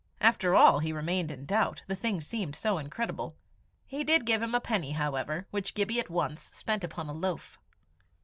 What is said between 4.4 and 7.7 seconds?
him a penny, however, which Gibbie at once spent upon a loaf.